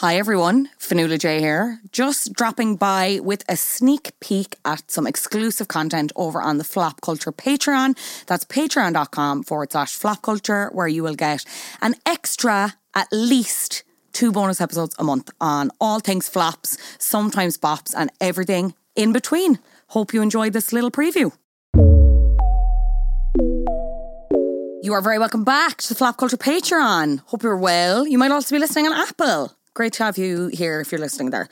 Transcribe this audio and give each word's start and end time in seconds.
Hi 0.00 0.18
everyone, 0.18 0.68
Fionnuala 0.78 1.18
J 1.18 1.40
here. 1.40 1.80
Just 1.90 2.34
dropping 2.34 2.76
by 2.76 3.18
with 3.22 3.42
a 3.48 3.56
sneak 3.56 4.12
peek 4.20 4.56
at 4.62 4.90
some 4.90 5.06
exclusive 5.06 5.68
content 5.68 6.12
over 6.16 6.38
on 6.38 6.58
the 6.58 6.64
Flop 6.64 7.00
Culture 7.00 7.32
Patreon. 7.32 7.96
That's 8.26 8.44
patreon.com 8.44 9.44
forward 9.44 9.72
slash 9.72 9.94
flop 9.94 10.20
culture, 10.20 10.68
where 10.74 10.86
you 10.86 11.02
will 11.02 11.14
get 11.14 11.46
an 11.80 11.94
extra, 12.04 12.74
at 12.94 13.08
least 13.10 13.84
two 14.12 14.32
bonus 14.32 14.60
episodes 14.60 14.94
a 14.98 15.02
month 15.02 15.30
on 15.40 15.70
all 15.80 15.98
things 16.00 16.28
flops, 16.28 16.76
sometimes 16.98 17.56
bops, 17.56 17.94
and 17.96 18.12
everything 18.20 18.74
in 18.96 19.14
between. 19.14 19.58
Hope 19.86 20.12
you 20.12 20.20
enjoyed 20.20 20.52
this 20.52 20.74
little 20.74 20.90
preview. 20.90 21.32
You 24.82 24.92
are 24.92 25.00
very 25.00 25.18
welcome 25.18 25.42
back 25.42 25.78
to 25.78 25.88
the 25.88 25.94
Flop 25.94 26.18
Culture 26.18 26.36
Patreon. 26.36 27.20
Hope 27.20 27.42
you're 27.42 27.56
well. 27.56 28.06
You 28.06 28.18
might 28.18 28.30
also 28.30 28.54
be 28.54 28.58
listening 28.58 28.88
on 28.88 28.92
Apple. 28.92 29.56
Great 29.76 29.92
to 29.92 30.04
have 30.04 30.16
you 30.16 30.46
here 30.46 30.80
if 30.80 30.90
you're 30.90 30.98
listening 30.98 31.28
there. 31.28 31.50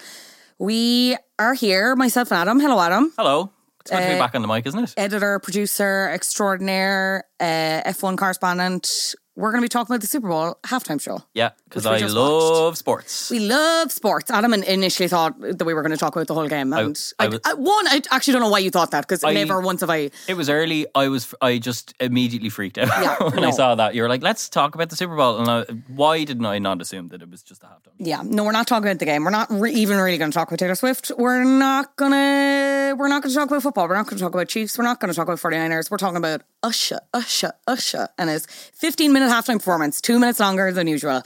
We 0.59 1.15
are 1.39 1.53
here, 1.53 1.95
myself 1.95 2.33
and 2.33 2.39
Adam. 2.41 2.59
Hello, 2.59 2.81
Adam. 2.81 3.13
Hello. 3.19 3.51
It's 3.83 3.91
good 3.91 3.99
to 3.99 4.03
Uh, 4.03 4.13
be 4.15 4.19
back 4.19 4.35
on 4.35 4.41
the 4.41 4.49
mic, 4.49 4.65
isn't 4.67 4.83
it? 4.83 4.95
Editor, 4.97 5.39
producer, 5.41 6.09
extraordinaire, 6.11 7.25
uh, 7.41 7.83
F1 7.87 8.17
correspondent. 8.19 9.15
We're 9.37 9.51
going 9.51 9.63
to 9.63 9.65
be 9.65 9.69
talking 9.69 9.93
about 9.93 10.01
the 10.01 10.07
Super 10.07 10.29
Bowl 10.29 10.59
halftime 10.65 11.01
show. 11.01 11.19
Yeah, 11.35 11.51
because 11.65 11.85
I 11.87 11.99
love 12.07 12.79
sports. 12.79 13.31
We 13.33 13.41
love 13.41 13.91
sports. 13.91 14.31
Adam 14.31 14.55
in- 14.55 14.63
initially 14.63 15.09
thought 15.09 15.35
that 15.41 15.65
we 15.65 15.75
were 15.75 15.83
going 15.83 15.91
to 15.91 15.97
talk 15.99 16.15
about 16.15 16.29
the 16.29 16.35
whole 16.35 16.47
game. 16.47 16.73
And 16.73 16.97
I, 17.19 17.25
I 17.25 17.27
w- 17.27 17.41
I- 17.45 17.55
one, 17.55 17.89
I 17.89 18.01
actually 18.13 18.35
don't 18.35 18.43
know 18.43 18.49
why 18.49 18.61
you 18.61 18.71
thought 18.71 18.93
that 18.93 19.01
because 19.09 19.25
never 19.25 19.61
once 19.61 19.81
have 19.81 19.91
I. 19.91 20.13
It 20.29 20.37
was 20.37 20.49
early. 20.49 20.87
I 20.95 21.09
was. 21.09 21.35
I 21.43 21.59
just 21.59 21.95
immediately 21.99 22.49
freaked 22.49 22.79
out 22.79 22.87
Yeah, 22.87 23.17
when 23.31 23.43
no. 23.43 23.49
I 23.49 23.51
saw 23.51 23.75
that. 23.75 23.97
You 23.97 24.03
were 24.03 24.09
like, 24.09 24.23
"Let's 24.23 24.49
talk 24.49 24.77
about 24.77 24.91
the 24.91 24.95
Super 24.97 25.17
Bowl." 25.17 25.39
And 25.41 25.51
I, 25.51 25.63
why 25.89 26.23
didn't 26.23 26.47
I 26.47 26.61
not 26.61 26.81
assume 26.81 27.09
that 27.09 27.21
it 27.21 27.29
was 27.29 27.43
just 27.43 27.65
a 27.65 27.67
halftime? 27.67 27.91
Yeah, 27.99 28.23
no, 28.25 28.45
we're 28.45 28.53
not 28.53 28.69
talking 28.69 28.87
about 28.89 29.01
the 29.01 29.05
game. 29.05 29.25
We're 29.25 29.31
not 29.31 29.49
re- 29.51 29.73
even 29.75 29.97
really 29.99 30.17
going 30.17 30.31
to 30.31 30.35
talk 30.35 30.47
about 30.47 30.61
Taylor 30.61 30.77
Swift. 30.77 31.11
We're 31.19 31.43
not 31.43 31.97
gonna. 31.97 32.95
We're 32.97 33.09
not 33.09 33.23
going 33.25 33.33
to 33.33 33.37
talk 33.37 33.49
about 33.49 33.65
football. 33.65 33.89
We're 33.89 33.97
not 33.97 34.07
going 34.07 34.19
to 34.19 34.23
talk 34.23 34.33
about 34.33 34.47
Chiefs. 34.47 34.79
We're 34.79 34.85
not 34.85 35.01
going 35.01 35.09
to 35.13 35.17
talk 35.17 35.27
about 35.27 35.41
49ers. 35.41 35.91
We're 35.91 35.97
talking 35.99 36.19
about 36.19 36.43
Usher, 36.63 37.01
Usher, 37.13 37.34
Usher, 37.67 38.09
and 38.19 38.31
his 38.31 38.47
15 38.47 39.13
minute 39.13 39.31
halftime 39.31 39.59
performance, 39.59 40.01
two 40.01 40.19
minutes 40.19 40.39
longer 40.41 40.71
than 40.71 40.87
usual. 40.87 41.23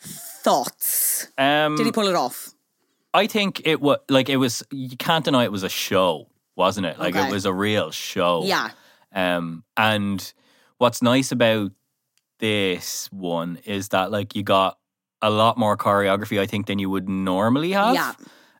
Thoughts? 0.00 1.28
Um, 1.38 1.76
Did 1.76 1.86
he 1.86 1.92
pull 1.92 2.08
it 2.08 2.14
off? 2.14 2.50
I 3.14 3.26
think 3.26 3.62
it 3.64 3.80
was 3.80 3.98
like 4.08 4.28
it 4.28 4.36
was. 4.36 4.62
You 4.70 4.96
can't 4.96 5.24
deny 5.24 5.44
it 5.44 5.52
was 5.52 5.62
a 5.62 5.68
show, 5.68 6.28
wasn't 6.56 6.86
it? 6.86 6.98
Like 6.98 7.16
Okay. 7.16 7.26
it 7.26 7.32
was 7.32 7.46
a 7.46 7.52
real 7.52 7.90
show. 7.90 8.42
Yeah. 8.44 8.70
Um, 9.14 9.64
and 9.76 10.32
what's 10.76 11.02
nice 11.02 11.32
about 11.32 11.72
this 12.38 13.08
one 13.10 13.58
is 13.64 13.88
that 13.88 14.10
like 14.10 14.36
you 14.36 14.42
got 14.42 14.78
a 15.22 15.30
lot 15.30 15.58
more 15.58 15.76
choreography, 15.76 16.38
I 16.38 16.46
think, 16.46 16.66
than 16.66 16.78
you 16.78 16.90
would 16.90 17.08
normally 17.08 17.72
have. 17.72 17.94
Yeah. 17.94 18.14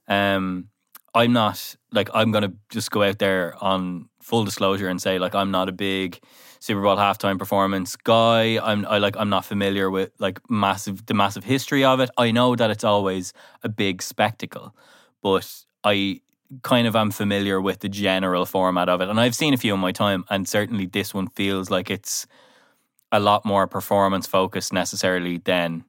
Um, 0.09 0.71
I'm 1.19 1.33
not 1.33 1.75
like 1.91 2.11
I'm 2.15 2.31
gonna 2.31 2.53
just 2.71 2.93
go 2.93 3.03
out 3.03 3.19
there 3.19 3.55
on 3.61 4.09
full 4.21 4.45
disclosure 4.45 4.89
and 4.89 5.03
say 5.03 5.19
like 5.19 5.35
I'm 5.35 5.51
not 5.51 5.69
a 5.69 5.73
big 5.73 6.21
Super 6.61 6.81
Bowl 6.81 6.97
halftime 6.97 7.39
performance 7.41 7.97
guy. 7.97 8.59
I'm 8.63 8.87
I 8.87 8.99
like 8.99 9.17
I'm 9.17 9.29
not 9.29 9.45
familiar 9.45 9.91
with 9.91 10.13
like 10.21 10.39
massive 10.49 11.07
the 11.07 11.15
massive 11.15 11.43
history 11.43 11.85
of 11.85 11.99
it. 11.99 12.09
I 12.17 12.31
know 12.31 12.55
that 12.55 12.71
it's 12.71 12.85
always 12.85 13.33
a 13.65 13.69
big 13.69 14.01
spectacle, 14.01 14.77
but 15.21 15.53
I 15.83 16.21
kind 16.63 16.87
of 16.87 16.95
am 16.95 17.11
familiar 17.11 17.61
with 17.61 17.81
the 17.81 17.89
general 17.89 18.47
format 18.47 18.89
of 18.89 19.01
it. 19.01 19.09
And 19.09 19.19
I've 19.19 19.35
seen 19.35 19.53
a 19.55 19.57
few 19.57 19.75
in 19.75 19.81
my 19.81 19.93
time, 19.93 20.25
and 20.31 20.49
certainly 20.49 20.87
this 20.87 21.13
one 21.13 21.27
feels 21.29 21.69
like 21.69 21.91
it's 21.91 22.29
a 23.11 23.19
lot 23.19 23.45
more 23.45 23.67
performance 23.67 24.29
focused 24.29 24.73
necessarily 24.73 25.39
than 25.39 25.85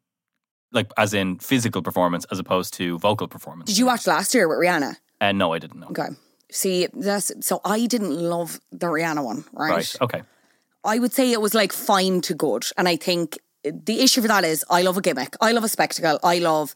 like 0.72 0.92
as 0.98 1.14
in 1.14 1.38
physical 1.38 1.84
performance 1.84 2.26
as 2.32 2.40
opposed 2.40 2.74
to 2.76 2.98
vocal 2.98 3.28
performance. 3.28 3.68
Did 3.68 3.78
you 3.78 3.86
watch 3.86 4.08
last 4.08 4.34
year 4.34 4.48
with 4.48 4.58
Rihanna? 4.58 4.96
And 5.22 5.38
no, 5.38 5.54
I 5.54 5.60
didn't 5.60 5.80
know. 5.80 5.88
Okay. 5.88 6.10
See, 6.52 6.88
that's 6.94 7.32
so 7.42 7.62
I 7.64 7.86
didn't 7.86 8.12
love 8.12 8.60
the 8.72 8.88
Rihanna 8.88 9.24
one, 9.24 9.46
right? 9.54 9.72
Right. 9.72 9.96
Okay. 10.02 10.24
I 10.84 11.00
would 11.00 11.14
say 11.14 11.32
it 11.32 11.42
was 11.42 11.54
like 11.54 11.72
fine 11.72 12.22
to 12.22 12.34
good. 12.34 12.66
And 12.78 12.88
I 12.88 12.96
think 12.96 13.38
the 13.64 14.02
issue 14.02 14.22
for 14.22 14.28
that 14.28 14.44
is 14.44 14.66
I 14.70 14.82
love 14.82 14.98
a 14.98 15.02
gimmick. 15.02 15.36
I 15.42 15.52
love 15.52 15.64
a 15.64 15.70
spectacle. 15.70 16.20
I 16.24 16.40
love 16.40 16.74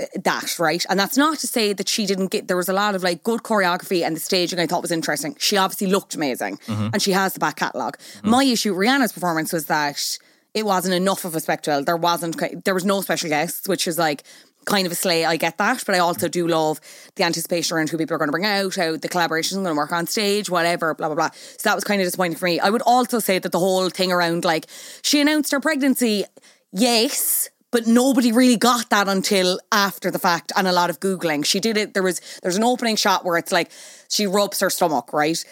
uh, 0.00 0.04
that, 0.22 0.58
right? 0.58 0.84
And 0.88 0.98
that's 0.98 1.16
not 1.16 1.38
to 1.38 1.46
say 1.46 1.72
that 1.72 1.88
she 1.88 2.06
didn't 2.06 2.28
get 2.28 2.48
there 2.48 2.56
was 2.56 2.68
a 2.68 2.72
lot 2.72 2.94
of 2.94 3.02
like 3.02 3.22
good 3.22 3.42
choreography 3.42 4.02
and 4.04 4.16
the 4.16 4.20
staging 4.20 4.58
I 4.58 4.66
thought 4.66 4.82
was 4.82 4.92
interesting. 4.92 5.36
She 5.38 5.56
obviously 5.56 5.88
looked 5.88 6.14
amazing 6.14 6.58
mm-hmm. 6.66 6.88
and 6.92 7.02
she 7.02 7.10
has 7.12 7.34
the 7.34 7.40
back 7.40 7.56
catalogue. 7.56 7.98
Mm-hmm. 7.98 8.30
My 8.30 8.44
issue 8.44 8.74
with 8.74 8.86
Rihanna's 8.86 9.12
performance 9.12 9.52
was 9.52 9.66
that 9.66 10.18
it 10.54 10.64
wasn't 10.64 10.94
enough 10.94 11.24
of 11.24 11.34
a 11.34 11.40
spectacle. 11.40 11.84
There 11.84 11.96
wasn't 11.96 12.64
there 12.64 12.74
was 12.74 12.84
no 12.84 13.00
special 13.00 13.28
guests, 13.28 13.68
which 13.68 13.88
is 13.88 13.98
like 13.98 14.22
kind 14.64 14.86
of 14.86 14.92
a 14.92 14.96
slay. 14.96 15.24
I 15.24 15.36
get 15.36 15.58
that, 15.58 15.82
but 15.86 15.94
I 15.94 15.98
also 15.98 16.28
do 16.28 16.46
love 16.46 16.80
the 17.16 17.24
anticipation 17.24 17.76
around 17.76 17.90
who 17.90 17.98
people 17.98 18.14
are 18.14 18.18
going 18.18 18.28
to 18.28 18.32
bring 18.32 18.44
out, 18.44 18.74
how 18.74 18.96
the 18.96 19.08
collaboration 19.08 19.58
is 19.58 19.62
going 19.62 19.74
to 19.74 19.78
work 19.78 19.92
on 19.92 20.06
stage, 20.06 20.50
whatever, 20.50 20.94
blah 20.94 21.08
blah 21.08 21.16
blah. 21.16 21.30
So 21.30 21.68
that 21.68 21.74
was 21.74 21.84
kind 21.84 22.00
of 22.00 22.06
disappointing 22.06 22.38
for 22.38 22.46
me. 22.46 22.60
I 22.60 22.70
would 22.70 22.82
also 22.82 23.18
say 23.18 23.38
that 23.38 23.52
the 23.52 23.58
whole 23.58 23.90
thing 23.90 24.12
around 24.12 24.44
like 24.44 24.66
she 25.02 25.20
announced 25.20 25.52
her 25.52 25.60
pregnancy, 25.60 26.24
yes, 26.72 27.48
but 27.74 27.88
nobody 27.88 28.30
really 28.30 28.56
got 28.56 28.88
that 28.90 29.08
until 29.08 29.58
after 29.72 30.08
the 30.08 30.18
fact 30.20 30.52
and 30.56 30.68
a 30.68 30.72
lot 30.72 30.90
of 30.90 31.00
googling. 31.00 31.44
She 31.44 31.58
did 31.58 31.76
it. 31.76 31.92
There 31.92 32.04
was 32.04 32.20
there's 32.40 32.56
an 32.56 32.62
opening 32.62 32.94
shot 32.94 33.24
where 33.24 33.36
it's 33.36 33.50
like 33.50 33.72
she 34.08 34.28
rubs 34.28 34.60
her 34.60 34.70
stomach, 34.70 35.12
right? 35.12 35.44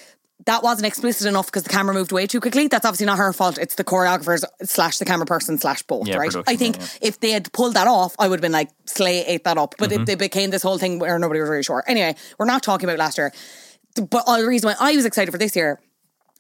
That 0.47 0.63
wasn't 0.63 0.87
explicit 0.87 1.27
enough 1.27 1.47
because 1.47 1.63
the 1.63 1.69
camera 1.71 1.95
moved 1.95 2.11
way 2.13 2.27
too 2.27 2.41
quickly. 2.41 2.67
That's 2.67 2.85
obviously 2.85 3.07
not 3.07 3.19
her 3.19 3.33
fault. 3.33 3.59
It's 3.59 3.77
the 3.77 3.85
choreographers 3.85 4.45
slash 4.65 4.99
the 4.99 5.05
camera 5.05 5.27
person 5.27 5.59
slash 5.59 5.83
both, 5.83 6.09
Yeah, 6.09 6.17
right? 6.17 6.35
I 6.49 6.57
think 6.57 6.79
yeah, 6.79 6.87
if 7.01 7.21
they 7.21 7.31
had 7.31 7.53
pulled 7.53 7.75
that 7.75 7.87
off, 7.87 8.15
I 8.19 8.29
would 8.29 8.39
have 8.39 8.43
been 8.43 8.53
like, 8.53 8.71
Slay 8.87 9.25
ate 9.25 9.45
that 9.45 9.57
up. 9.59 9.75
But 9.79 9.91
Mm-hmm. 9.91 10.03
it, 10.03 10.09
it 10.09 10.19
became 10.19 10.51
this 10.51 10.63
whole 10.63 10.79
thing 10.79 10.99
where 10.99 11.19
nobody 11.19 11.41
was 11.41 11.49
really 11.49 11.63
sure. 11.63 11.85
Anyway, 11.87 12.17
we're 12.39 12.47
not 12.47 12.63
talking 12.63 12.89
about 12.89 12.99
last 12.99 13.19
year. 13.19 13.33
But 13.97 14.25
all 14.27 14.41
the 14.41 14.47
reason 14.49 14.69
why 14.69 14.77
I 14.81 14.97
was 14.97 15.05
excited 15.05 15.31
for 15.31 15.39
this 15.39 15.55
year 15.55 15.79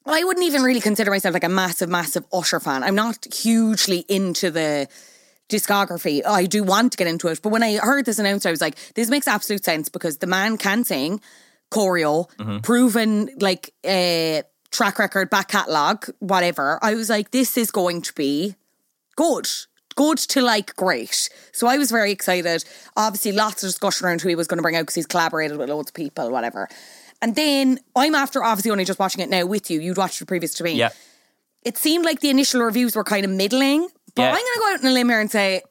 I 0.04 0.24
wouldn't 0.24 0.44
even 0.46 0.62
really 0.62 0.80
consider 0.80 1.12
myself 1.12 1.32
like 1.32 1.44
a 1.44 1.48
massive, 1.48 1.88
massive 1.88 2.24
Usher 2.32 2.58
fan. 2.58 2.82
I'm 2.82 2.96
not 2.96 3.24
hugely 3.32 4.04
into 4.08 4.50
the 4.50 4.88
discography. 5.48 6.24
I 6.26 6.46
do 6.46 6.64
want 6.64 6.92
to 6.92 6.98
get 6.98 7.06
into 7.06 7.28
it. 7.28 7.40
But 7.42 7.50
when 7.50 7.62
I 7.62 7.76
heard 7.76 8.04
this 8.06 8.18
announced, 8.18 8.46
I 8.46 8.50
was 8.50 8.60
like, 8.60 8.76
this 8.94 9.08
makes 9.10 9.28
absolute 9.28 9.64
sense 9.64 9.88
because 9.88 10.18
the 10.18 10.26
man 10.26 10.56
can 10.58 10.82
sing, 10.84 11.20
choreo, 11.72 12.28
proven 12.62 13.30
like 13.40 13.72
uh, 13.84 14.42
track 14.70 14.98
record, 14.98 15.30
back 15.30 15.48
catalogue, 15.48 16.06
whatever. 16.20 16.78
I 16.82 16.94
was 16.94 17.08
like, 17.10 17.30
this 17.30 17.56
is 17.56 17.70
going 17.70 18.02
to 18.02 18.12
be 18.14 18.54
good. 19.16 19.48
Good 19.94 20.18
to 20.18 20.40
like 20.40 20.74
great. 20.76 21.28
So 21.52 21.66
I 21.66 21.76
was 21.76 21.90
very 21.90 22.12
excited. 22.12 22.64
Obviously, 22.96 23.32
lots 23.32 23.62
of 23.62 23.68
discussion 23.68 24.06
around 24.06 24.22
who 24.22 24.28
he 24.30 24.34
was 24.34 24.46
going 24.46 24.56
to 24.58 24.62
bring 24.62 24.76
out 24.76 24.82
because 24.82 24.94
he's 24.94 25.06
collaborated 25.06 25.58
with 25.58 25.68
loads 25.68 25.90
of 25.90 25.94
people, 25.94 26.30
whatever. 26.30 26.68
And 27.20 27.34
then 27.36 27.78
I'm 27.94 28.14
after 28.14 28.42
obviously 28.42 28.70
only 28.70 28.84
just 28.86 28.98
watching 28.98 29.22
it 29.22 29.28
now 29.30 29.44
with 29.44 29.70
you. 29.70 29.80
You'd 29.80 29.98
watched 29.98 30.20
it 30.22 30.26
previous 30.26 30.54
to 30.54 30.64
me. 30.64 30.72
Yeah. 30.74 30.90
It 31.62 31.76
seemed 31.76 32.04
like 32.04 32.20
the 32.20 32.30
initial 32.30 32.62
reviews 32.62 32.96
were 32.96 33.04
kind 33.04 33.24
of 33.24 33.30
middling, 33.30 33.86
but 34.14 34.22
Yeah. 34.22 34.28
I'm 34.30 34.34
going 34.34 34.44
to 34.54 34.60
go 34.60 34.72
out 34.72 34.80
on 34.80 34.86
a 34.86 34.92
limb 34.94 35.08
here 35.10 35.20
and 35.20 35.30
say 35.30 35.62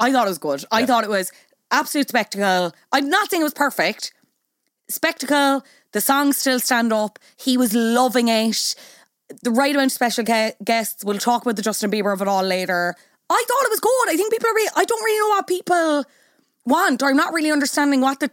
I 0.00 0.12
thought 0.12 0.26
it 0.26 0.30
was 0.30 0.38
good. 0.38 0.64
I 0.70 0.86
thought 0.86 1.02
it 1.04 1.10
was 1.10 1.32
absolute 1.72 2.08
spectacle. 2.08 2.72
I'm 2.92 3.08
not 3.10 3.28
saying 3.28 3.40
it 3.40 3.44
was 3.44 3.54
perfect. 3.54 4.12
Spectacle. 4.88 5.64
The 5.92 6.00
songs 6.00 6.36
still 6.36 6.60
stand 6.60 6.92
up. 6.92 7.18
He 7.36 7.56
was 7.56 7.74
loving 7.74 8.28
it. 8.28 8.74
The 9.42 9.50
right 9.50 9.74
amount 9.74 9.88
of 9.88 9.92
special 9.92 10.24
gue- 10.24 10.52
guests. 10.64 11.04
We'll 11.04 11.18
talk 11.18 11.42
about 11.42 11.56
the 11.56 11.62
Justin 11.62 11.90
Bieber 11.90 12.12
of 12.12 12.22
it 12.22 12.28
all 12.28 12.42
later. 12.42 12.94
I 13.30 13.44
thought 13.46 13.64
it 13.64 13.70
was 13.70 13.80
good. 13.80 14.08
I 14.08 14.16
think 14.16 14.32
people 14.32 14.48
are. 14.48 14.80
I 14.80 14.84
don't 14.84 15.04
really 15.04 15.20
know 15.20 15.28
what 15.28 15.46
people 15.46 16.04
want, 16.64 17.02
or 17.02 17.10
I'm 17.10 17.16
not 17.16 17.34
really 17.34 17.50
understanding 17.50 18.00
what 18.00 18.20
the 18.20 18.30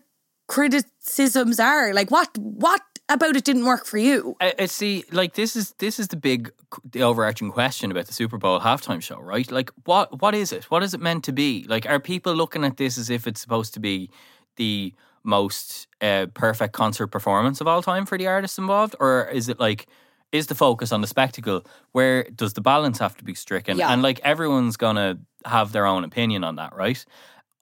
criticisms 0.48 1.60
are. 1.60 1.94
Like 1.94 2.12
what 2.12 2.38
what 2.38 2.82
about 3.10 3.36
it 3.36 3.44
didn't 3.44 3.66
work 3.66 3.86
for 3.86 3.98
you? 3.98 4.36
I, 4.42 4.54
I 4.60 4.66
see. 4.66 5.04
Like 5.12 5.34
this 5.34 5.56
is 5.56 5.72
this 5.80 6.00
is 6.00 6.08
the 6.08 6.16
big, 6.16 6.52
the 6.92 7.04
overarching 7.04 7.52
question 7.52 7.92
about 7.92 8.08
the 8.08 8.14
Super 8.14 8.38
Bowl 8.38 8.60
halftime 8.60 9.02
show, 9.02 9.20
right? 9.20 9.50
Like, 9.52 9.72
what 9.84 10.22
what 10.22 10.34
is 10.34 10.52
it? 10.52 10.66
What 10.66 10.84
is 10.84 10.94
it 10.94 11.02
meant 11.02 11.24
to 11.26 11.32
be? 11.32 11.66
Like, 11.68 11.86
are 11.86 12.00
people 12.00 12.34
looking 12.34 12.64
at 12.64 12.78
this 12.78 12.98
as 12.98 13.10
if 13.10 13.28
it's 13.28 13.42
supposed 13.42 13.74
to 13.76 13.80
be 13.80 14.10
the 14.56 14.94
most 15.26 15.88
uh, 16.02 16.28
perfect 16.34 16.74
concert 16.74 17.08
performance 17.08 17.62
of 17.62 17.68
all 17.68 17.82
time 17.82 18.06
for 18.06 18.18
the 18.18 18.28
artists 18.28 18.58
involved, 18.58 18.96
or 19.00 19.26
is 19.30 19.50
it 19.50 19.60
like? 19.60 19.88
Is 20.32 20.48
the 20.48 20.56
focus 20.56 20.92
on 20.92 21.00
the 21.00 21.08
spectacle? 21.08 21.66
Where 21.94 22.24
does 22.24 22.54
the 22.54 22.62
balance 22.62 23.00
have 23.00 23.16
to 23.18 23.24
be 23.24 23.36
stricken? 23.36 23.78
Yeah. 23.78 23.94
And 23.94 24.02
like 24.02 24.20
everyone's 24.20 24.76
gonna 24.76 25.20
have 25.46 25.72
their 25.72 25.86
own 25.86 26.04
opinion 26.04 26.44
on 26.44 26.56
that, 26.58 26.76
right? 26.76 27.06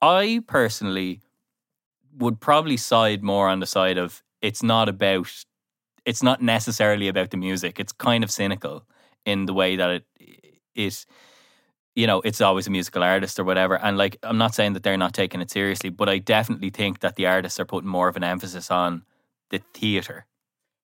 I 0.02 0.42
personally 0.46 1.20
would 2.18 2.40
probably 2.40 2.76
side 2.76 3.22
more 3.22 3.48
on 3.48 3.60
the 3.60 3.66
side 3.66 3.98
of 3.98 4.22
it's 4.40 4.62
not 4.62 4.88
about 4.88 5.44
it's 6.04 6.22
not 6.22 6.42
necessarily 6.42 7.08
about 7.08 7.30
the 7.30 7.36
music. 7.36 7.80
It's 7.80 7.92
kind 7.92 8.24
of 8.24 8.30
cynical 8.30 8.86
in 9.24 9.46
the 9.46 9.54
way 9.54 9.76
that 9.76 9.90
it 9.90 10.04
it 10.74 11.06
you 11.94 12.06
know, 12.06 12.20
it's 12.22 12.40
always 12.40 12.66
a 12.66 12.70
musical 12.70 13.02
artist 13.02 13.38
or 13.38 13.44
whatever. 13.44 13.78
And 13.78 13.96
like 13.96 14.18
I'm 14.22 14.38
not 14.38 14.54
saying 14.54 14.72
that 14.74 14.82
they're 14.82 14.96
not 14.96 15.14
taking 15.14 15.40
it 15.40 15.50
seriously, 15.50 15.90
but 15.90 16.08
I 16.08 16.18
definitely 16.18 16.70
think 16.70 17.00
that 17.00 17.16
the 17.16 17.26
artists 17.26 17.60
are 17.60 17.64
putting 17.64 17.88
more 17.88 18.08
of 18.08 18.16
an 18.16 18.24
emphasis 18.24 18.70
on 18.70 19.02
the 19.50 19.60
theater 19.74 20.26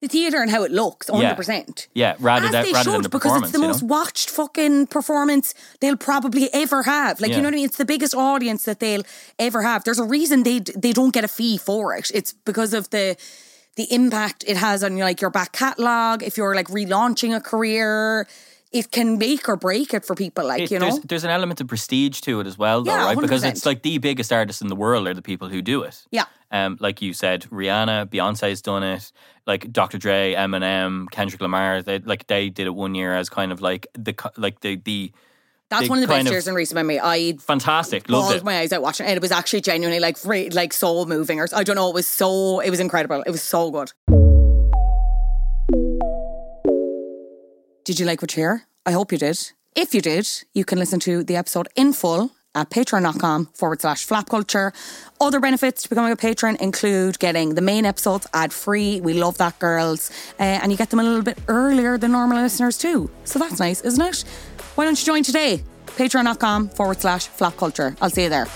the 0.01 0.09
theatre 0.09 0.41
and 0.41 0.51
how 0.51 0.63
it 0.63 0.71
looks, 0.71 1.11
100%. 1.11 1.89
Yeah, 1.95 2.17
rather 2.21 2.47
As 2.47 2.53
than 2.53 2.73
rather 2.73 2.93
than 2.93 3.03
the 3.03 3.09
because 3.11 3.43
it's 3.43 3.53
the 3.53 3.59
you 3.59 3.63
know? 3.63 3.69
most 3.69 3.83
watched 3.83 4.31
fucking 4.31 4.87
performance 4.87 5.53
they'll 5.81 5.97
probably 5.97 6.49
ever 6.55 6.85
have. 6.85 7.21
Like 7.21 7.31
Yeah. 7.31 7.37
you 7.37 7.43
know 7.43 7.49
what 7.49 7.55
I 7.55 7.57
mean? 7.57 7.67
It's 7.67 7.77
the 7.77 7.85
biggest 7.85 8.15
audience 8.15 8.65
that 8.65 8.81
they'll 8.81 9.03
ever 9.39 9.61
have. 9.63 9.85
There's 9.85 9.99
a 9.99 10.05
reason 10.05 10.43
they 10.43 10.61
they 10.61 10.93
don't 10.93 11.13
get 11.13 11.25
a 11.25 11.29
fee 11.29 11.59
for 11.59 11.95
it. 11.95 12.11
It's 12.15 12.33
because 12.33 12.73
of 12.73 12.89
the 12.91 13.17
the 13.77 13.93
impact 13.93 14.43
it 14.47 14.57
has 14.57 14.83
on 14.83 14.97
like 14.97 15.21
your 15.21 15.31
back 15.31 15.53
catalogue. 15.53 16.23
If 16.23 16.39
you're 16.39 16.55
like 16.55 16.69
relaunching 16.69 17.37
a 17.37 17.41
career, 17.41 18.27
it 18.73 18.91
can 18.93 19.19
make 19.19 19.49
or 19.49 19.57
break 19.57 19.93
it 19.95 20.05
for 20.05 20.15
people. 20.15 20.47
Like 20.47 20.63
It- 20.63 20.71
you 20.71 20.79
know, 20.79 20.91
there's, 20.91 21.01
there's 21.01 21.25
an 21.25 21.31
element 21.31 21.61
of 21.61 21.67
prestige 21.69 22.21
to 22.23 22.41
it 22.41 22.47
as 22.47 22.57
well, 22.57 22.83
though, 22.83 22.93
Yeah, 22.93 23.05
right? 23.05 23.19
Because 23.21 23.43
100%. 23.43 23.49
it's 23.51 23.67
like 23.67 23.83
the 23.83 23.99
biggest 23.99 24.33
artists 24.33 24.63
in 24.63 24.69
the 24.69 24.77
world 24.77 25.09
are 25.09 25.15
the 25.15 25.23
people 25.23 25.49
who 25.49 25.61
do 25.63 25.83
it. 25.83 26.05
yeah. 26.11 26.25
Um, 26.53 26.77
like 26.81 27.01
you 27.01 27.13
said, 27.13 27.43
Rihanna, 27.51 28.07
Beyonce's 28.07 28.61
done 28.61 28.83
it. 28.83 29.13
Like 29.47 29.71
Dr. 29.73 29.99
Dre, 29.99 30.35
Eminem, 30.35 31.09
Kendrick 31.13 31.41
Lamar, 31.41 31.81
they 31.81 32.01
like 32.01 32.27
they 32.27 32.49
did 32.49 32.67
it 32.67 32.75
one 32.75 32.97
year 32.97 33.15
as 33.17 33.29
kind 33.29 33.53
of 33.53 33.61
like 33.61 33.87
the 33.95 34.15
like 34.37 34.59
the 34.61 34.75
the 34.85 35.13
That's 35.69 35.89
one 35.89 35.99
of 35.99 36.03
the 36.03 36.09
best 36.09 36.27
of- 36.27 36.33
years 36.33 36.49
in 36.49 36.55
recent 36.55 36.75
memory. 36.75 36.99
I 37.01 37.35
fantastic. 37.39 38.09
Loved 38.09 38.35
it. 38.39 38.43
my 38.45 38.59
eyes 38.59 38.73
out 38.73 38.83
watching 38.83 39.07
it. 39.07 39.11
And 39.11 39.17
it 39.17 39.23
was 39.23 39.31
actually 39.31 39.61
genuinely 39.61 40.01
like 40.01 40.19
like 40.53 40.73
soul 40.73 41.07
moving, 41.07 41.39
or 41.39 41.47
I 41.55 41.63
don't 41.63 41.77
know. 41.77 41.89
It 41.89 41.95
was 41.95 42.09
so 42.09 42.59
it 42.59 42.71
was 42.71 42.81
incredible. 42.81 43.23
It 43.25 43.31
was 43.31 43.43
so 43.43 43.71
good. 43.71 43.93
Did 47.85 47.99
you 47.99 48.07
like 48.07 48.21
what 48.23 48.37
you 48.37 48.43
hear? 48.43 48.67
I 48.87 48.93
hope 48.93 49.13
you 49.13 49.19
did. 49.19 49.39
If 49.75 49.95
you 49.95 50.01
did, 50.01 50.29
you 50.53 50.65
can 50.65 50.79
listen 50.79 51.01
to 51.01 51.25
the 51.25 51.37
episode 51.37 51.69
in 51.77 51.93
full 51.93 52.31
at 52.55 52.69
patreon.com 52.71 53.47
forward 53.55 53.81
slash 53.81 54.05
flop 54.05 54.29
culture. 54.29 54.73
Other 55.21 55.41
benefits 55.41 55.85
to 55.85 55.89
becoming 55.89 56.13
a 56.13 56.17
patron 56.17 56.57
include 56.61 57.19
getting 57.19 57.55
the 57.55 57.63
main 57.63 57.87
episodes 57.87 58.27
ad 58.35 58.53
free. 58.53 59.01
We 59.01 59.15
love 59.15 59.39
that, 59.39 59.59
girls. 59.59 60.11
Uh, 60.39 60.43
and 60.43 60.73
you 60.73 60.77
get 60.77 60.91
them 60.91 61.01
a 61.01 61.05
little 61.05 61.23
bit 61.23 61.39
earlier 61.49 61.97
than 61.97 62.13
normal 62.13 62.43
listeners 62.43 62.77
too. 62.77 63.11
So 63.25 63.39
that's 63.39 63.61
nice, 63.61 63.81
isn't 63.83 64.05
it? 64.05 64.25
Why 64.75 64.85
don't 64.85 65.01
you 65.01 65.07
join 65.07 65.23
today? 65.23 65.63
Patreon.com 65.87 66.71
forward 66.71 67.01
slash 67.01 67.29
flop 67.29 67.57
culture. 67.57 67.97
I'll 68.01 68.11
see 68.11 68.25
you 68.25 68.29
there. 68.29 68.47